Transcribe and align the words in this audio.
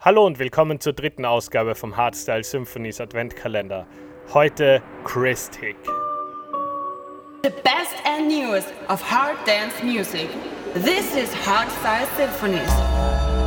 Hallo 0.00 0.24
und 0.24 0.38
willkommen 0.38 0.78
zur 0.78 0.92
dritten 0.92 1.24
Ausgabe 1.24 1.74
vom 1.74 1.96
Hardstyle 1.96 2.44
Symphonies 2.44 3.00
Adventkalender. 3.00 3.84
Heute 4.32 4.80
Christic. 5.02 5.74
The 7.42 7.50
best 7.64 7.96
and 8.04 8.28
newest 8.28 8.68
of 8.88 9.02
hard 9.02 9.36
dance 9.44 9.82
music. 9.82 10.28
This 10.74 11.16
is 11.16 11.34
Hardstyle 11.44 12.06
Symphonies. 12.16 13.37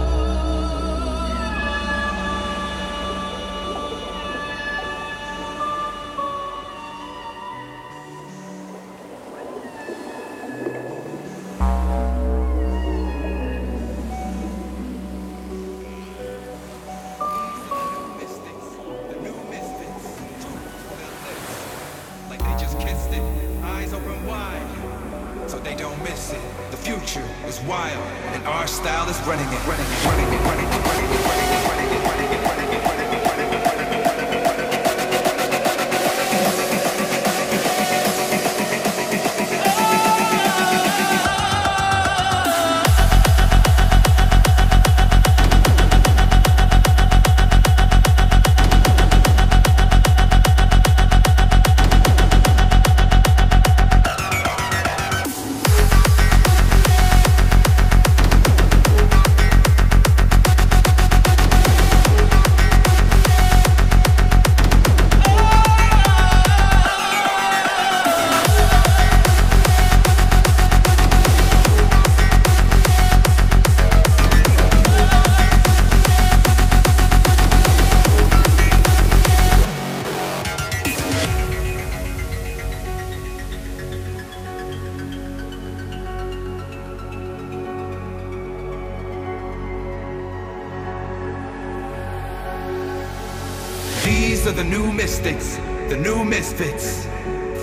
The 95.23 95.97
new 96.01 96.23
misfits. 96.23 97.05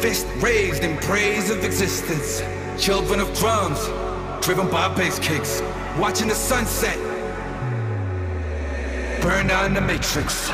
Fist 0.01 0.29
raised 0.37 0.85
in 0.85 0.97
praise 0.99 1.51
of 1.51 1.65
existence. 1.65 2.41
Children 2.81 3.19
of 3.19 3.37
drums, 3.37 3.85
driven 4.45 4.71
by 4.71 4.95
bass 4.95 5.19
kicks. 5.19 5.61
Watching 5.99 6.29
the 6.29 6.35
sunset. 6.35 6.97
Burn 9.21 9.49
down 9.49 9.75
the 9.75 9.81
matrix. 9.81 10.53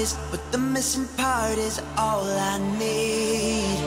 hardest, 0.00 0.18
but 0.30 0.40
the 0.52 0.58
missing 0.58 1.06
part 1.16 1.58
is 1.58 1.80
all 1.96 2.24
I 2.24 2.58
need. 2.78 3.78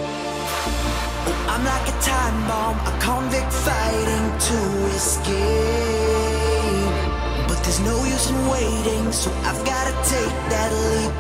I'm 1.49 1.63
like 1.65 1.87
a 1.87 1.97
time 2.01 2.47
bomb, 2.47 2.77
a 2.87 2.99
convict 2.99 3.51
fighting 3.51 4.27
to 4.47 4.59
escape. 4.95 5.33
But 7.47 7.57
there's 7.63 7.79
no 7.79 7.97
use 8.05 8.29
in 8.29 8.47
waiting, 8.47 9.11
so 9.11 9.31
I've 9.43 9.63
gotta 9.65 9.93
take 10.09 10.35
that 10.49 10.71
leap 10.93 11.13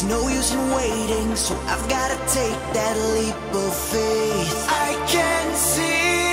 There's 0.00 0.10
no 0.10 0.28
use 0.28 0.52
in 0.54 0.70
waiting, 0.70 1.34
so 1.34 1.56
I've 1.66 1.88
gotta 1.88 2.14
take 2.32 2.54
that 2.72 2.96
leap 3.14 3.34
of 3.52 3.74
faith. 3.74 4.66
I 4.70 4.94
can 5.08 5.56
see. 5.56 6.27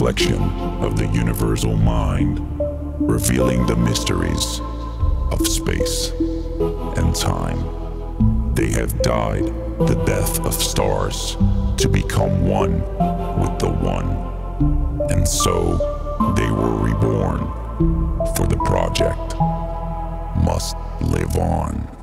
Reflection 0.00 0.42
of 0.82 0.96
the 0.96 1.06
universal 1.06 1.76
mind, 1.76 2.40
revealing 2.98 3.64
the 3.66 3.76
mysteries 3.76 4.60
of 5.30 5.46
space 5.46 6.10
and 6.96 7.14
time. 7.14 8.54
They 8.54 8.70
have 8.72 9.02
died 9.02 9.46
the 9.78 10.02
death 10.06 10.40
of 10.44 10.54
stars 10.54 11.36
to 11.76 11.88
become 11.88 12.46
one 12.46 12.80
with 13.40 13.58
the 13.58 13.70
one. 13.70 14.08
And 15.10 15.26
so 15.26 15.76
they 16.36 16.50
were 16.50 16.76
reborn, 16.76 17.40
for 18.36 18.46
the 18.46 18.60
project 18.64 19.34
must 20.44 20.76
live 21.00 21.36
on. 21.36 21.99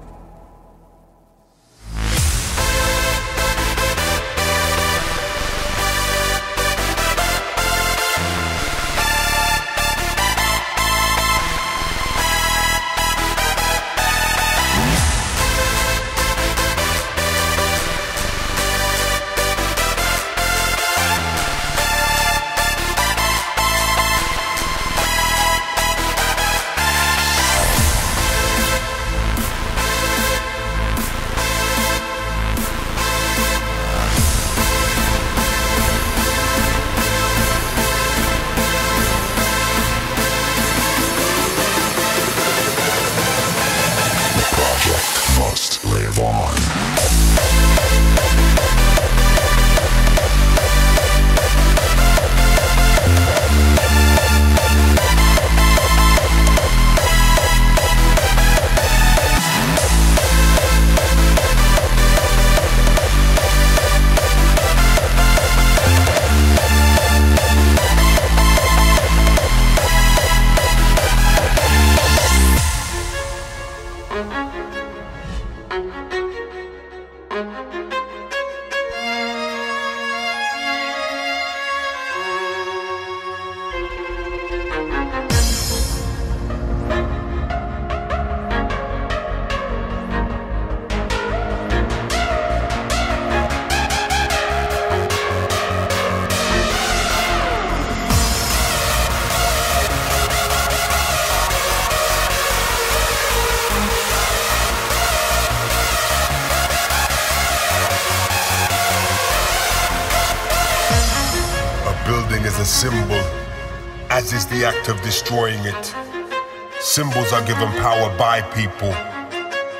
my 118.37 118.43
people 118.53 118.93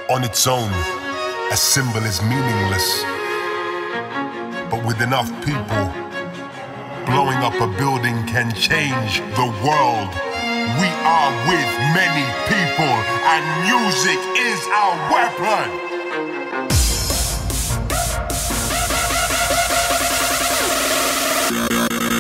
on 0.10 0.24
its 0.24 0.48
own. 0.48 0.72
A 1.52 1.58
symbol 1.58 2.04
is 2.04 2.22
meaningless. 2.24 3.04
But 4.72 4.84
with 4.84 5.00
enough 5.02 5.30
people, 5.46 5.84
blowing 7.06 7.38
up 7.48 7.54
a 7.62 7.68
building 7.78 8.18
can 8.26 8.52
change 8.56 9.20
the 9.38 9.48
world. 9.66 10.10
We 10.82 10.90
are 11.06 11.32
with 11.50 11.70
many 12.02 12.26
people, 12.50 12.96
and 13.34 13.44
music 13.70 14.20
is 14.52 14.60
our 14.74 14.96
weapon. 15.14 15.68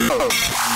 Oh. 0.10 0.67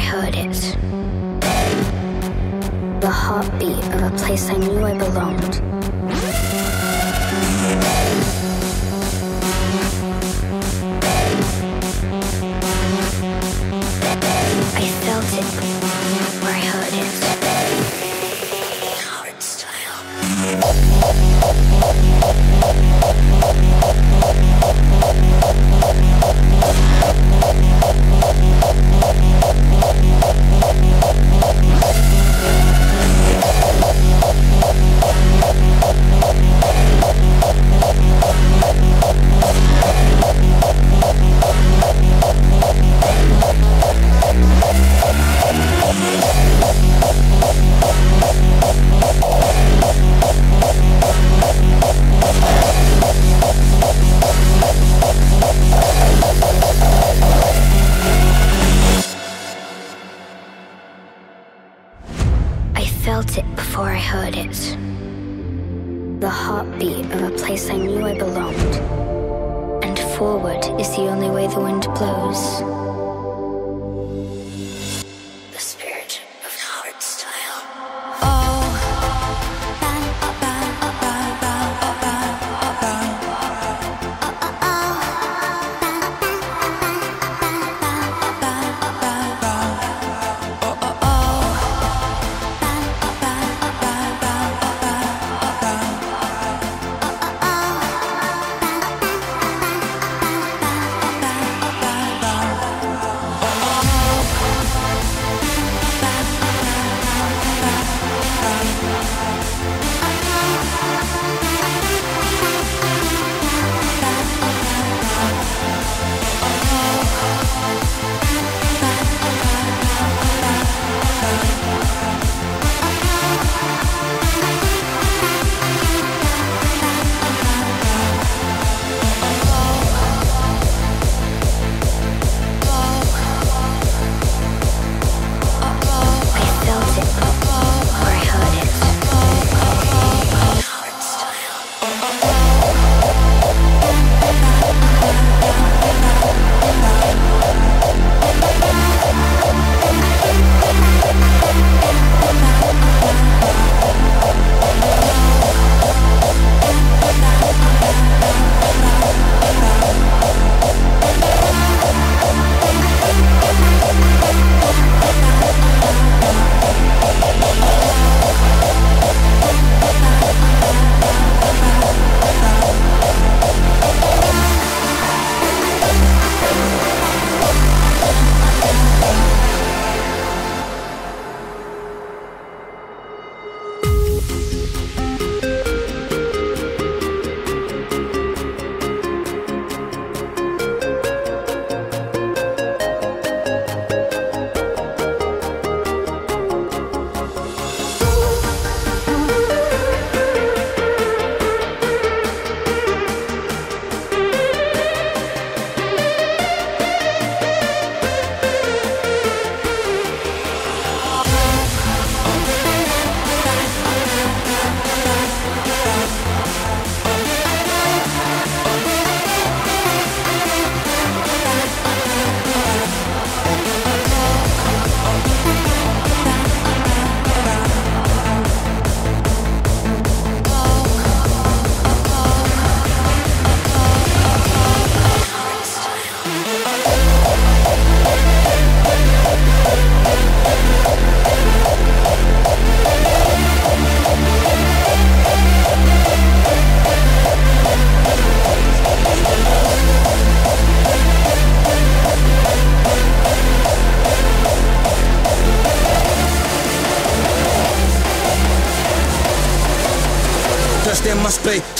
Heard 0.00 0.34
it. 0.34 0.76
The 3.00 3.10
heartbeat 3.10 3.84
of 3.94 4.02
a 4.02 4.10
place 4.16 4.48
I 4.50 4.56
knew 4.56 4.84
I 4.84 4.96
belonged. 4.98 5.79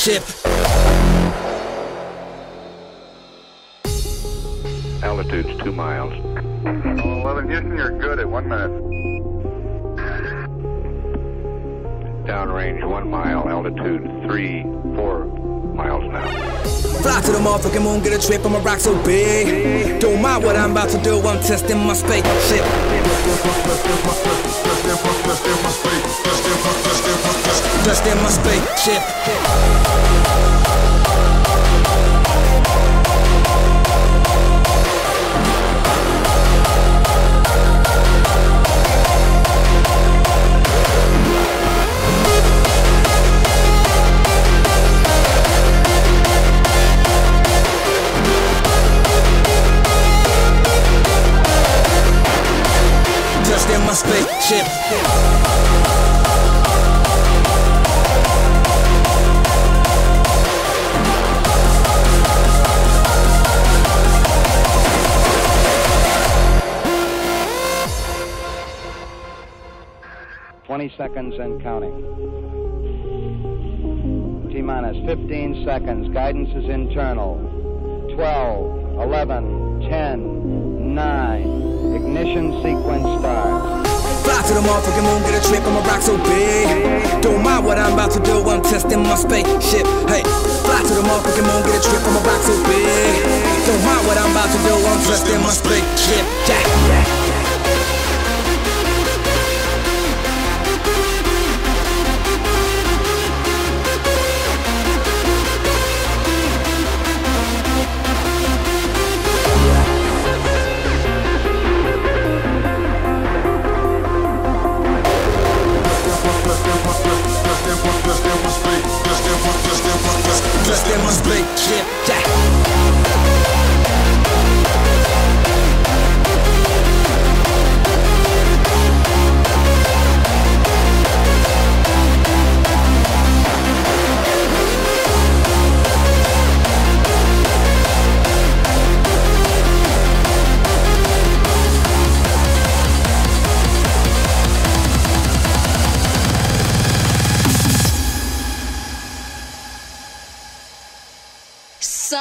Spaceship. 0.01 0.25
Altitude's 5.03 5.63
two 5.63 5.73
miles. 5.73 6.13
Oh, 6.65 7.21
11 7.21 7.51
Houston, 7.51 7.77
you're 7.77 7.99
good 7.99 8.19
at 8.19 8.29
one 8.29 8.49
minute. 8.49 8.71
Downrange 12.27 12.87
one 12.89 13.11
mile. 13.11 13.49
Altitude 13.49 14.03
three, 14.27 14.63
four 14.95 15.27
miles 15.75 16.05
now. 16.13 16.29
Fly 17.03 17.21
to 17.23 17.33
the 17.33 17.39
motherfucking 17.39 17.83
moon, 17.83 18.03
get 18.03 18.13
a 18.13 18.27
trip, 18.27 18.45
I'ma 18.45 18.63
rock 18.63 18.81
so 18.81 18.95
big. 19.05 20.01
Don't 20.01 20.21
mind 20.23 20.45
what 20.45 20.57
I'm 20.57 20.73
about 20.73 20.91
to 20.91 21.03
do, 21.03 21.19
I'm 21.21 21.43
testing 21.43 21.79
my 21.79 21.95
spaceship. 21.95 22.65
touched 27.93 28.07
in 28.07 28.23
my 28.23 28.29
spaceship. 28.29 29.03
Just 53.45 53.69
in 53.69 53.81
my 53.85 53.93
spaceship. 53.93 55.50
Seconds 71.01 71.35
and 71.41 71.63
counting. 71.63 71.97
T 74.53 74.61
minus 74.61 75.01
15 75.09 75.65
seconds. 75.65 76.13
Guidance 76.13 76.51
is 76.53 76.69
internal. 76.69 77.41
12, 78.13 79.01
11, 79.09 79.89
10, 79.89 80.95
9. 80.95 81.97
Ignition 81.97 82.53
sequence 82.61 83.09
starts. 83.17 83.89
Fly 84.29 84.45
to 84.45 84.53
the 84.53 84.61
motherfucking 84.61 85.07
moon, 85.09 85.23
get 85.25 85.41
a 85.41 85.49
trip, 85.49 85.65
I'ma 85.65 85.81
rock 85.89 86.03
so 86.03 86.21
big. 86.21 86.69
Don't 87.23 87.43
mind 87.43 87.65
what 87.65 87.79
I'm 87.79 87.95
about 87.95 88.13
to 88.13 88.21
do, 88.21 88.37
I'm 88.45 88.61
testing 88.61 89.01
my 89.01 89.17
spaceship. 89.17 89.89
Hey, 90.05 90.21
fly 90.69 90.85
to 90.85 90.93
the 91.01 91.05
motherfucking 91.09 91.49
moon, 91.49 91.65
get 91.65 91.81
a 91.81 91.89
trip, 91.89 92.05
I'ma 92.05 92.21
rock 92.29 92.45
so 92.45 92.53
big. 92.69 93.25
Don't 93.65 93.83
mind 93.89 94.05
what 94.05 94.19
I'm 94.21 94.37
about 94.37 94.53
to 94.53 94.61
do, 94.69 94.77
I'm 94.77 95.01
testing 95.09 95.41
my 95.41 95.49
spaceship. 95.49 96.29
Yeah. 96.45 97.20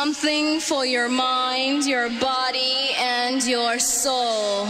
Something 0.02 0.62
for 0.62 0.86
your 0.86 1.10
mind, 1.10 1.86
your 1.86 2.10
body, 2.22 2.92
and 2.98 3.44
your 3.44 3.80
soul. 3.80 4.66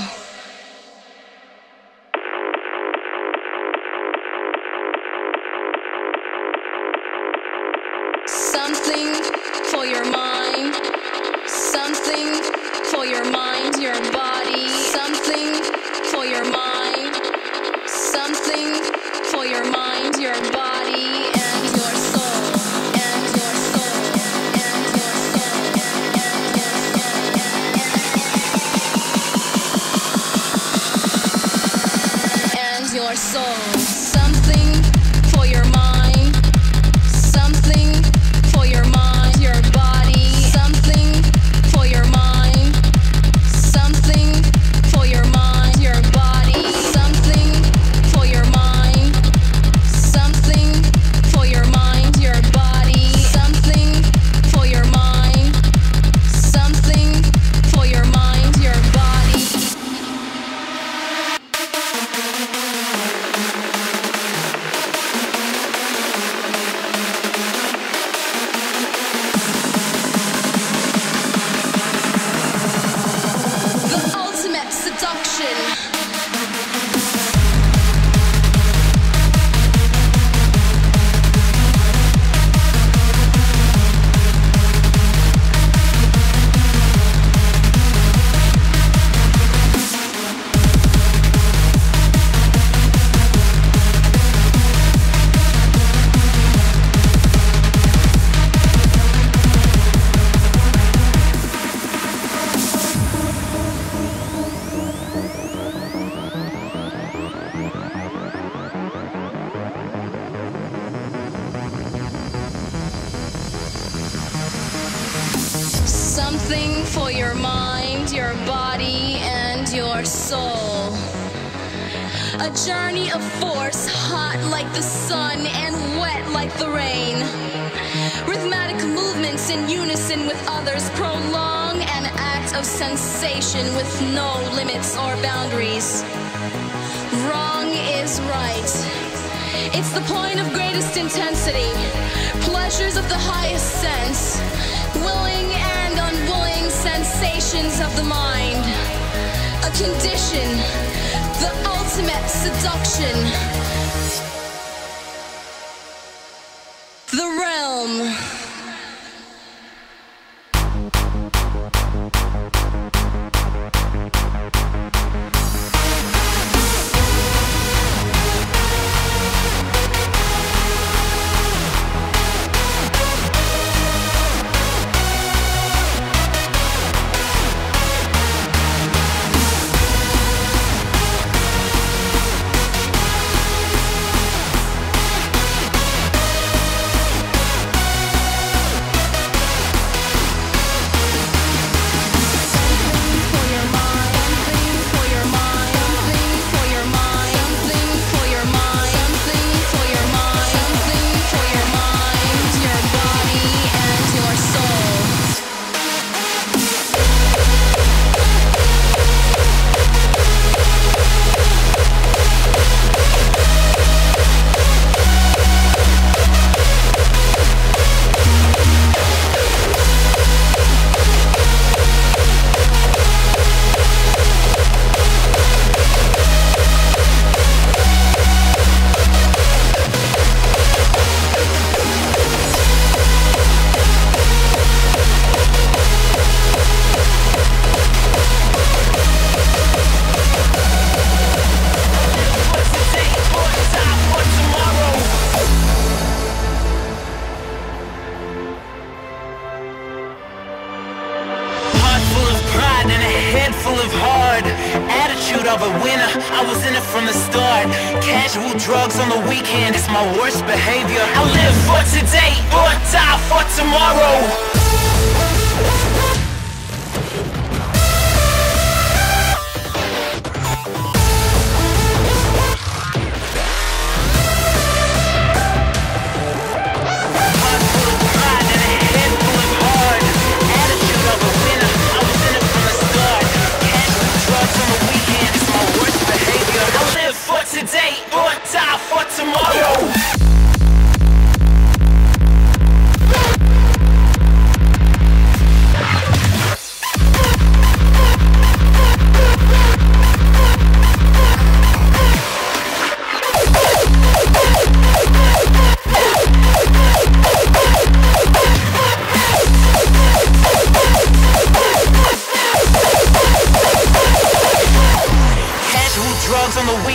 Seduction. 152.89 153.58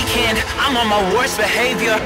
I'm 0.04 0.76
on 0.76 0.88
my 0.88 1.00
worst 1.14 1.38
behavior. 1.38 1.96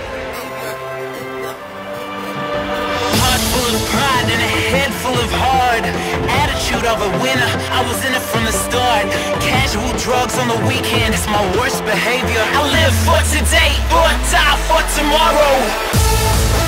Heart 3.18 3.42
full 3.51 3.74
of 3.74 3.82
pride 3.90 4.28
and 4.30 4.38
a 4.38 4.53
head 4.70 4.92
full 5.03 5.18
of 5.18 5.30
hard. 5.34 5.82
Attitude 6.30 6.86
of 6.86 7.03
a 7.03 7.11
winner, 7.18 7.51
I 7.74 7.82
was 7.82 7.99
in 8.07 8.14
it 8.14 8.22
from 8.22 8.44
the 8.44 8.53
start. 8.53 9.11
Casual 9.42 9.90
drugs 9.99 10.38
on 10.38 10.46
the 10.46 10.61
weekend, 10.66 11.14
it's 11.14 11.26
my 11.26 11.42
worst 11.59 11.82
behavior. 11.84 12.42
I 12.55 12.62
live 12.70 12.94
for 13.03 13.18
today, 13.34 13.74
or 13.90 14.07
die 14.30 14.59
for 14.70 14.82
tomorrow. 14.94 16.67